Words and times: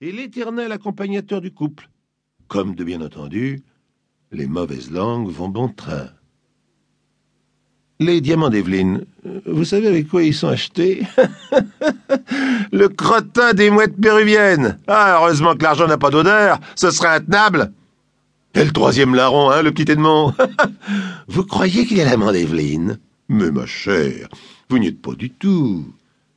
est 0.00 0.10
l'éternel 0.10 0.72
accompagnateur 0.72 1.40
du 1.40 1.52
couple. 1.52 1.88
Comme 2.48 2.74
de 2.74 2.84
bien 2.84 3.00
entendu, 3.00 3.62
les 4.32 4.46
mauvaises 4.46 4.90
langues 4.90 5.30
vont 5.30 5.48
bon 5.48 5.68
train. 5.68 6.08
Les 8.00 8.20
diamants 8.20 8.50
d'Evelyne, 8.50 9.04
euh, 9.24 9.40
vous 9.46 9.64
savez 9.64 9.86
avec 9.86 10.08
quoi 10.08 10.24
ils 10.24 10.34
sont 10.34 10.48
achetés? 10.48 11.06
Le 12.72 12.88
crottin 12.88 13.52
des 13.52 13.70
mouettes 13.70 13.96
péruviennes. 14.00 14.78
Ah, 14.88 15.18
heureusement 15.18 15.54
que 15.54 15.62
l'argent 15.62 15.86
n'a 15.86 15.96
pas 15.96 16.10
d'odeur, 16.10 16.58
ce 16.74 16.90
serait 16.90 17.14
intenable. 17.14 17.72
Et 18.54 18.64
le 18.64 18.72
troisième 18.72 19.14
larron, 19.14 19.50
hein, 19.50 19.62
le 19.62 19.72
petit 19.72 19.90
Edmond? 19.90 20.34
vous 21.28 21.44
croyez 21.44 21.86
qu'il 21.86 21.98
est 21.98 22.04
l'amant 22.04 22.32
d'Evelyne? 22.32 22.98
Mais 23.28 23.50
ma 23.50 23.66
chère, 23.66 24.28
vous 24.68 24.78
n'y 24.78 24.88
êtes 24.88 25.00
pas 25.00 25.14
du 25.14 25.30
tout. 25.30 25.86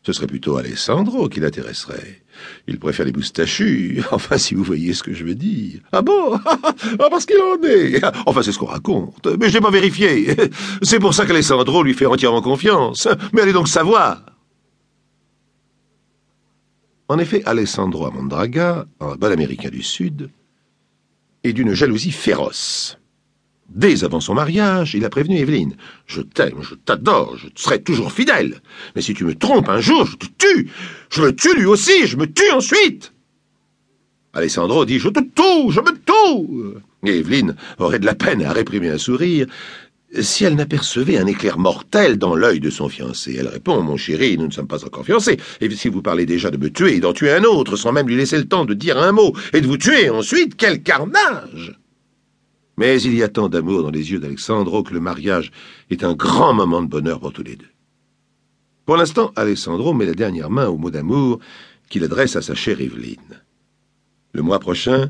Ce 0.08 0.14
serait 0.14 0.28
plutôt 0.28 0.56
Alessandro 0.56 1.28
qui 1.28 1.42
l'intéresserait. 1.42 2.22
Il 2.66 2.80
préfère 2.80 3.06
les 3.06 3.12
moustachus. 3.12 4.02
Enfin, 4.12 4.38
si 4.38 4.56
vous 4.56 4.64
voyez 4.64 4.94
ce 4.94 5.04
que 5.04 5.14
je 5.14 5.26
veux 5.26 5.36
dire. 5.36 5.82
Ah 5.92 6.02
bon? 6.02 6.40
Ah, 6.46 7.10
parce 7.10 7.26
qu'il 7.26 7.36
en 7.42 7.62
est 7.62 8.02
Enfin, 8.26 8.42
c'est 8.42 8.54
ce 8.54 8.58
qu'on 8.58 8.68
raconte. 8.68 9.28
Mais 9.38 9.50
je 9.50 9.56
n'ai 9.56 9.62
pas 9.62 9.70
vérifié. 9.70 10.34
C'est 10.82 11.00
pour 11.00 11.14
ça 11.14 11.26
qu'Alessandro 11.26 11.84
lui 11.84 11.94
fait 11.94 12.06
entièrement 12.06 12.42
confiance. 12.42 13.10
Mais 13.34 13.42
allez 13.42 13.52
donc 13.52 13.68
savoir. 13.68 14.22
En 17.10 17.20
effet, 17.20 17.44
Alessandro 17.44 18.06
Amondraga, 18.06 18.86
un 19.02 19.16
bel 19.18 19.34
Américain 19.34 19.70
du 19.70 19.84
Sud, 19.84 20.30
est 21.44 21.52
d'une 21.52 21.74
jalousie 21.74 22.12
féroce. 22.12 22.98
Dès 23.70 24.04
avant 24.04 24.22
son 24.22 24.34
mariage, 24.34 24.96
il 24.96 25.04
a 25.06 25.10
prévenu 25.10 25.38
Evelyne. 25.38 25.76
Je 26.06 26.22
t'aime, 26.22 26.62
je 26.62 26.76
t'adore, 26.76 27.38
je 27.38 27.48
serai 27.56 27.82
toujours 27.82 28.12
fidèle. 28.12 28.62
Mais 28.96 29.02
si 29.02 29.14
tu 29.14 29.26
me 29.26 29.36
trompes 29.36 29.70
un 29.70 29.82
jour, 29.82 30.06
je 30.06 30.16
te 30.16 30.26
tue. 30.38 30.70
Je 31.10 31.22
me 31.22 31.36
tue 31.36 31.56
lui 31.56 31.66
aussi, 31.66 32.08
je 32.08 32.18
me 32.18 32.26
tue 32.26 32.52
ensuite. 32.52 33.14
Alessandro 34.34 34.86
dit 34.86 35.00
Je 35.00 35.10
te 35.10 35.20
tue, 35.20 35.72
je 35.72 35.82
me 35.82 35.92
tue. 35.92 36.80
Et 37.06 37.20
Evelyne 37.20 37.56
aurait 37.78 38.00
de 38.00 38.06
la 38.06 38.16
peine 38.16 38.44
à 38.44 38.54
réprimer 38.54 38.90
un 38.90 38.98
sourire 38.98 39.48
si 40.22 40.46
elle 40.46 40.56
n'apercevait 40.56 41.18
un 41.18 41.26
éclair 41.26 41.60
mortel 41.60 42.18
dans 42.18 42.36
l'œil 42.36 42.62
de 42.62 42.70
son 42.70 42.88
fiancé. 42.88 43.36
Elle 43.38 43.50
répond 43.50 43.82
Mon 43.82 43.98
chéri, 43.98 44.38
nous 44.38 44.48
ne 44.48 44.52
sommes 44.54 44.68
pas 44.68 44.86
encore 44.86 45.06
fiancés. 45.06 45.38
Et 45.60 45.70
si 45.72 45.90
vous 45.90 46.02
parlez 46.02 46.26
déjà 46.26 46.50
de 46.50 46.58
me 46.58 46.70
tuer 46.70 46.96
et 46.96 47.00
d'en 47.02 47.14
tuer 47.14 47.32
un 47.32 47.44
autre, 47.44 47.76
sans 47.76 47.92
même 47.92 48.08
lui 48.08 48.16
laisser 48.16 48.38
le 48.38 48.48
temps 48.48 48.64
de 48.64 48.74
dire 48.74 48.98
un 48.98 49.12
mot, 49.12 49.36
et 49.54 49.60
de 49.60 49.68
vous 49.68 49.78
tuer 49.78 50.10
ensuite, 50.10 50.56
quel 50.56 50.82
carnage 50.82 51.78
mais 52.78 53.02
il 53.02 53.16
y 53.16 53.24
a 53.24 53.28
tant 53.28 53.50
d'amour 53.50 53.84
dans 53.84 53.90
les 53.90 54.12
yeux 54.12 54.20
d'Alessandro 54.20 54.84
que 54.84 54.94
le 54.94 55.00
mariage 55.00 55.52
est 55.90 56.04
un 56.04 56.14
grand 56.14 56.54
moment 56.54 56.82
de 56.82 56.88
bonheur 56.88 57.20
pour 57.20 57.34
tous 57.34 57.44
les 57.44 57.56
deux. 57.56 57.70
Pour 58.86 58.96
l'instant, 58.96 59.34
Alessandro 59.36 59.94
met 59.94 60.06
la 60.06 60.14
dernière 60.14 60.50
main 60.50 60.68
au 60.68 60.78
mot 60.78 60.92
d'amour 60.92 61.40
qu'il 61.90 62.04
adresse 62.04 62.36
à 62.36 62.42
sa 62.42 62.56
chère 62.56 62.80
Evelyne. 62.80 63.42
Le 64.32 64.42
mois 64.44 64.60
prochain, 64.60 65.10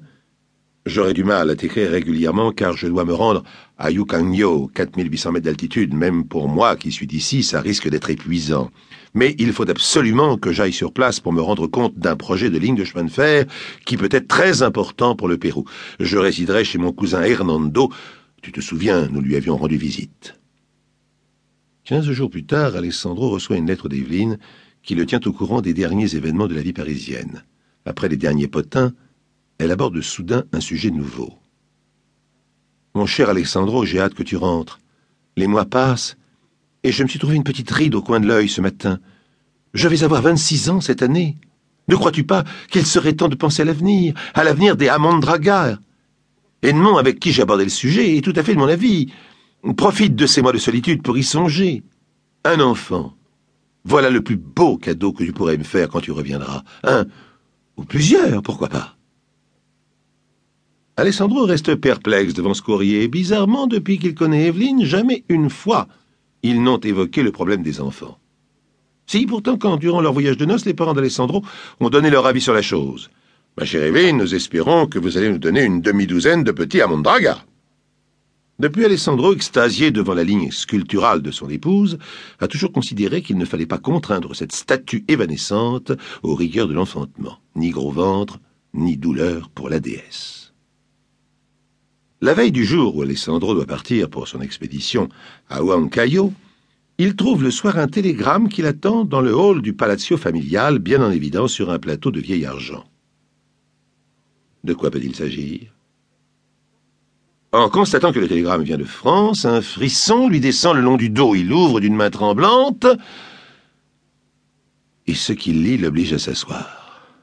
j'aurai 0.88 1.14
du 1.14 1.24
mal 1.24 1.50
à 1.50 1.56
t'écrire 1.56 1.92
régulièrement 1.92 2.52
car 2.52 2.76
je 2.76 2.88
dois 2.88 3.06
me 3.06 3.14
rendre 3.14 3.44
à 3.78 3.92
Yukangyo, 3.92 4.72
4800 4.74 5.32
mètres 5.32 5.46
d'altitude. 5.46 5.94
Même 5.94 6.26
pour 6.26 6.50
moi 6.50 6.76
qui 6.76 6.92
suis 6.92 7.08
d'ici, 7.08 7.44
ça 7.44 7.62
risque 7.62 7.90
d'être 7.90 8.10
épuisant 8.10 8.72
mais 9.18 9.36
il 9.40 9.52
faut 9.52 9.70
absolument 9.70 10.38
que 10.38 10.52
j'aille 10.52 10.74
sur 10.74 10.94
place 10.94 11.20
pour 11.20 11.34
me 11.34 11.42
rendre 11.42 11.66
compte 11.66 11.98
d'un 11.98 12.16
projet 12.16 12.52
de 12.52 12.58
ligne 12.60 12.76
de 12.76 12.84
chemin 12.84 13.06
de 13.06 13.10
fer 13.10 13.46
qui 13.84 13.98
peut 13.98 14.10
être 14.12 14.28
très 14.28 14.62
important 14.62 15.16
pour 15.16 15.28
le 15.28 15.40
Pérou. 15.40 15.66
Je 16.00 16.18
résiderai 16.18 16.64
chez 16.64 16.78
mon 16.78 16.92
cousin 16.92 17.24
Hernando. 17.24 17.92
Tu 18.44 18.52
te 18.52 18.62
souviens, 18.62 19.08
nous 19.08 19.22
lui 19.22 19.36
avions 19.36 19.58
rendu 19.58 19.76
visite. 19.76 20.36
Quinze 21.84 22.12
jours 22.12 22.30
plus 22.30 22.46
tard, 22.46 22.76
Alessandro 22.76 23.30
reçoit 23.30 23.58
une 23.58 23.66
lettre 23.66 23.90
d'Evelyne 23.90 24.38
qui 24.84 24.94
le 24.94 25.08
tient 25.08 25.22
au 25.26 25.34
courant 25.34 25.62
des 25.62 25.74
derniers 25.74 26.16
événements 26.16 26.48
de 26.48 26.54
la 26.56 26.62
vie 26.62 26.74
parisienne. 26.74 27.44
Après 27.86 28.10
les 28.10 28.18
derniers 28.18 28.48
potins, 28.48 28.94
elle 29.60 29.72
aborde 29.72 30.00
soudain 30.02 30.44
un 30.54 30.60
sujet 30.60 30.92
nouveau. 30.92 31.34
Mon 32.94 33.06
cher 33.06 33.30
Alessandro, 33.30 33.86
j'ai 33.86 34.00
hâte 34.00 34.14
que 34.14 34.24
tu 34.24 34.38
rentres. 34.38 34.80
Les 35.36 35.48
mois 35.48 35.66
passent, 35.66 36.18
et 36.84 36.92
je 36.92 37.04
me 37.04 37.08
suis 37.08 37.20
trouvé 37.20 37.36
une 37.36 37.44
petite 37.44 37.70
ride 37.70 37.96
au 37.96 38.02
coin 38.02 38.20
de 38.20 38.28
l'œil 38.28 38.50
ce 38.50 38.62
matin. 38.62 39.00
Je 39.74 39.88
vais 39.88 40.04
avoir 40.04 40.22
vingt-six 40.22 40.70
ans 40.70 40.82
cette 40.82 41.02
année. 41.02 41.38
Ne 41.88 41.96
crois-tu 41.96 42.24
pas 42.24 42.44
qu'il 42.70 42.86
serait 42.86 43.14
temps 43.14 43.30
de 43.30 43.36
penser 43.36 43.62
à 43.62 43.66
l'avenir, 43.66 44.14
à 44.34 44.44
l'avenir 44.44 44.76
des 44.76 44.90
Amandragar 44.90 45.78
Edmond, 46.64 46.98
avec 46.98 47.20
qui 47.20 47.32
j'ai 47.32 47.46
le 47.46 47.70
sujet, 47.70 48.18
est 48.18 48.22
tout 48.22 48.34
à 48.36 48.44
fait 48.44 48.56
de 48.56 48.60
mon 48.60 48.68
avis. 48.68 49.12
Profite 49.76 50.16
de 50.16 50.26
ces 50.26 50.42
mois 50.42 50.54
de 50.54 50.58
solitude 50.58 51.04
pour 51.04 51.18
y 51.18 51.24
songer. 51.24 51.84
Un 52.44 52.60
enfant. 52.60 53.14
Voilà 53.84 54.10
le 54.10 54.22
plus 54.22 54.38
beau 54.38 54.78
cadeau 54.78 55.14
que 55.14 55.24
tu 55.24 55.34
pourrais 55.34 55.58
me 55.58 55.64
faire 55.64 55.88
quand 55.88 56.02
tu 56.02 56.12
reviendras. 56.12 56.64
Un, 56.84 57.06
ou 57.78 57.86
plusieurs, 57.86 58.42
pourquoi 58.42 58.70
pas. 58.70 58.97
Alessandro 61.00 61.46
reste 61.46 61.76
perplexe 61.76 62.34
devant 62.34 62.56
ce 62.56 62.64
courrier. 62.64 63.08
Bizarrement, 63.08 63.68
depuis 63.68 64.00
qu'il 64.00 64.16
connaît 64.16 64.48
Evelyne, 64.48 64.84
jamais 64.84 65.24
une 65.30 65.52
fois 65.52 65.88
ils 66.42 66.62
n'ont 66.62 66.80
évoqué 66.80 67.22
le 67.22 67.32
problème 67.32 67.62
des 67.62 67.82
enfants. 67.82 68.18
Si, 69.06 69.28
pourtant, 69.28 69.58
quand, 69.58 69.78
durant 69.78 70.02
leur 70.02 70.14
voyage 70.14 70.38
de 70.38 70.46
noces, 70.46 70.66
les 70.66 70.74
parents 70.74 70.94
d'Alessandro 70.94 71.44
ont 71.80 71.90
donné 71.90 72.10
leur 72.10 72.26
avis 72.26 72.42
sur 72.42 72.54
la 72.54 72.64
chose. 72.64 73.12
Ma 73.58 73.66
chère 73.66 73.84
Evelyne, 73.84 74.18
nous 74.18 74.34
espérons 74.34 74.88
que 74.88 74.98
vous 74.98 75.18
allez 75.18 75.30
nous 75.30 75.38
donner 75.38 75.64
une 75.64 75.82
demi-douzaine 75.82 76.44
de 76.44 76.52
petits 76.52 76.82
à 76.82 76.88
Mondraga. 76.88 77.46
Depuis, 78.60 78.86
Alessandro, 78.86 79.34
extasié 79.34 79.92
devant 79.92 80.16
la 80.16 80.24
ligne 80.24 80.50
sculpturale 80.50 81.22
de 81.22 81.30
son 81.30 81.48
épouse, 81.50 82.00
a 82.40 82.48
toujours 82.48 82.72
considéré 82.72 83.22
qu'il 83.22 83.38
ne 83.38 83.46
fallait 83.46 83.68
pas 83.68 83.78
contraindre 83.78 84.36
cette 84.36 84.52
statue 84.52 85.06
évanescente 85.08 85.92
aux 86.24 86.34
rigueurs 86.34 86.68
de 86.68 86.74
l'enfantement, 86.74 87.38
ni 87.56 87.70
gros 87.70 87.92
ventre, 87.92 88.40
ni 88.74 88.98
douleur 88.98 89.50
pour 89.50 89.70
la 89.70 89.80
déesse. 89.80 90.47
La 92.20 92.34
veille 92.34 92.52
du 92.52 92.66
jour 92.66 92.96
où 92.96 93.04
Alessandro 93.04 93.54
doit 93.54 93.68
partir 93.68 94.10
pour 94.10 94.28
son 94.28 94.42
expédition 94.42 95.08
à 95.50 95.62
Huancayo, 95.62 96.34
il 96.98 97.16
trouve 97.16 97.44
le 97.44 97.52
soir 97.52 97.78
un 97.78 97.88
télégramme 97.88 98.50
qui 98.50 98.64
l'attend 98.64 99.06
dans 99.06 99.22
le 99.22 99.36
hall 99.36 99.62
du 99.62 99.74
palazzo 99.74 100.18
familial, 100.18 100.80
bien 100.80 101.04
en 101.04 101.12
évidence 101.12 101.52
sur 101.52 101.70
un 101.70 101.78
plateau 101.78 102.10
de 102.10 102.20
vieil 102.20 102.46
argent. 102.48 102.86
De 104.64 104.74
quoi 104.74 104.90
peut-il 104.90 105.16
s'agir? 105.16 105.72
En 107.52 107.70
constatant 107.70 108.12
que 108.12 108.20
le 108.20 108.28
télégramme 108.28 108.64
vient 108.64 108.80
de 108.80 108.84
France, 108.84 109.46
un 109.46 109.62
frisson 109.62 110.28
lui 110.28 110.40
descend 110.40 110.76
le 110.76 110.82
long 110.82 110.98
du 110.98 111.10
dos. 111.10 111.36
Il 111.36 111.54
ouvre 111.54 111.80
d'une 111.80 111.96
main 111.96 112.10
tremblante, 112.10 112.88
et 115.06 115.14
ce 115.14 115.34
qu'il 115.34 115.64
lit 115.64 115.78
l'oblige 115.78 116.14
à 116.14 116.20
s'asseoir. 116.20 117.14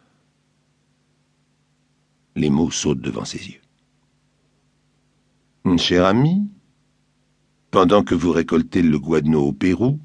Les 2.37 2.49
mots 2.49 2.71
sautent 2.71 3.01
devant 3.01 3.25
ses 3.25 3.45
yeux. 3.49 3.64
Cher 5.79 6.05
ami, 6.05 6.49
pendant 7.71 8.03
que 8.05 8.15
vous 8.15 8.31
récoltez 8.31 8.83
le 8.83 8.99
guadno 8.99 9.49
au 9.49 9.53
Pérou, 9.53 9.99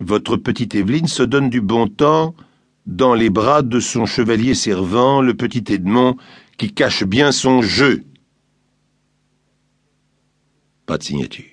votre 0.00 0.36
petite 0.36 0.74
Evelyne 0.74 1.06
se 1.06 1.22
donne 1.22 1.50
du 1.50 1.60
bon 1.60 1.86
temps 1.86 2.34
dans 2.86 3.14
les 3.14 3.30
bras 3.30 3.62
de 3.62 3.78
son 3.78 4.06
chevalier 4.06 4.54
servant, 4.54 5.22
le 5.22 5.34
petit 5.34 5.64
Edmond, 5.72 6.16
qui 6.58 6.72
cache 6.72 7.04
bien 7.04 7.30
son 7.30 7.62
jeu. 7.62 8.02
Pas 10.86 10.98
de 10.98 11.04
signature. 11.04 11.44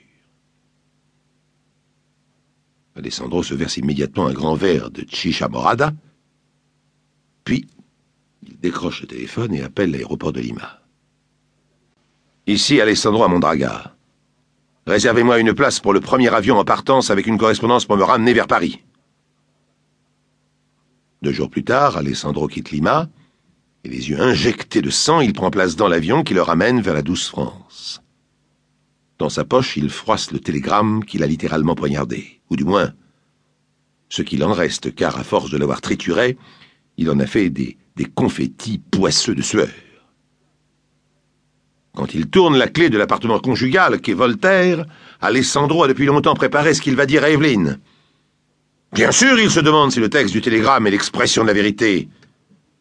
Alessandro 2.95 3.43
se 3.43 3.53
verse 3.53 3.77
immédiatement 3.77 4.27
un 4.27 4.33
grand 4.33 4.55
verre 4.55 4.89
de 4.89 5.05
chicha 5.07 5.47
morada, 5.47 5.93
puis 7.43 7.67
il 8.43 8.59
décroche 8.59 9.01
le 9.01 9.07
téléphone 9.07 9.53
et 9.53 9.61
appelle 9.61 9.91
l'aéroport 9.91 10.33
de 10.33 10.41
Lima. 10.41 10.78
Ici 12.47 12.81
Alessandro 12.81 13.23
à 13.23 13.27
Mondraga. 13.27 13.95
Réservez-moi 14.87 15.39
une 15.39 15.53
place 15.53 15.79
pour 15.79 15.93
le 15.93 15.99
premier 15.99 16.33
avion 16.33 16.57
en 16.57 16.65
partance 16.65 17.11
avec 17.11 17.27
une 17.27 17.37
correspondance 17.37 17.85
pour 17.85 17.97
me 17.97 18.03
ramener 18.03 18.33
vers 18.33 18.47
Paris. 18.47 18.83
Deux 21.21 21.31
jours 21.31 21.49
plus 21.49 21.63
tard, 21.63 21.97
Alessandro 21.97 22.47
quitte 22.47 22.71
Lima, 22.71 23.09
et 23.83 23.89
les 23.89 24.09
yeux 24.09 24.19
injectés 24.19 24.81
de 24.81 24.89
sang, 24.89 25.21
il 25.21 25.33
prend 25.33 25.51
place 25.51 25.75
dans 25.75 25.87
l'avion 25.87 26.23
qui 26.23 26.33
le 26.33 26.41
ramène 26.41 26.81
vers 26.81 26.93
la 26.93 27.01
douce 27.01 27.27
France. 27.27 28.01
Dans 29.19 29.29
sa 29.29 29.43
poche, 29.43 29.77
il 29.77 29.89
froisse 29.89 30.31
le 30.31 30.39
télégramme 30.39 31.03
qu'il 31.05 31.23
a 31.23 31.27
littéralement 31.27 31.75
poignardé, 31.75 32.41
ou 32.49 32.55
du 32.55 32.63
moins 32.63 32.93
ce 34.07 34.23
qu'il 34.23 34.43
en 34.43 34.53
reste, 34.53 34.95
car 34.95 35.19
à 35.19 35.23
force 35.23 35.51
de 35.51 35.57
l'avoir 35.57 35.81
trituré, 35.81 36.37
il 36.97 37.11
en 37.11 37.19
a 37.19 37.27
fait 37.27 37.49
des, 37.49 37.77
des 37.95 38.05
confettis 38.05 38.79
poisseux 38.79 39.35
de 39.35 39.41
sueur. 39.43 39.69
Quand 41.99 42.13
il 42.13 42.29
tourne 42.29 42.57
la 42.57 42.69
clé 42.69 42.89
de 42.89 42.97
l'appartement 42.97 43.39
conjugal 43.39 43.99
qu'est 43.99 44.13
Voltaire, 44.13 44.85
Alessandro 45.19 45.83
a 45.83 45.89
depuis 45.89 46.05
longtemps 46.05 46.33
préparé 46.33 46.73
ce 46.73 46.79
qu'il 46.79 46.95
va 46.95 47.05
dire 47.05 47.25
à 47.25 47.29
Evelyne. 47.29 47.77
Bien 48.93 49.11
sûr, 49.11 49.37
il 49.37 49.51
se 49.51 49.59
demande 49.59 49.91
si 49.91 49.99
le 49.99 50.09
texte 50.09 50.31
du 50.31 50.39
télégramme 50.39 50.87
est 50.87 50.91
l'expression 50.91 51.41
de 51.41 51.47
la 51.47 51.53
vérité. 51.53 52.07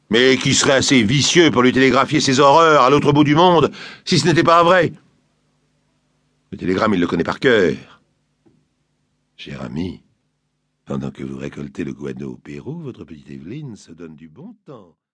Mais 0.08 0.36
qui 0.36 0.54
serait 0.54 0.74
assez 0.74 1.02
vicieux 1.02 1.50
pour 1.50 1.62
lui 1.62 1.72
télégraphier 1.72 2.20
ses 2.20 2.38
horreurs 2.38 2.82
à 2.82 2.90
l'autre 2.90 3.12
bout 3.12 3.24
du 3.24 3.34
monde 3.34 3.72
si 4.04 4.20
ce 4.20 4.26
n'était 4.28 4.44
pas 4.44 4.62
vrai? 4.62 4.92
Le 6.52 6.56
télégramme, 6.56 6.94
il 6.94 7.00
le 7.00 7.08
connaît 7.08 7.24
par 7.24 7.40
cœur. 7.40 7.74
Cher 9.36 9.62
ami, 9.62 10.04
pendant 10.84 11.10
que 11.10 11.24
vous 11.24 11.38
récoltez 11.38 11.82
le 11.82 11.92
guano 11.92 12.34
au 12.34 12.36
Pérou, 12.36 12.78
votre 12.78 13.02
petite 13.02 13.32
Evelyne 13.32 13.74
se 13.74 13.90
donne 13.90 14.14
du 14.14 14.28
bon 14.28 14.54
temps. 14.64 14.98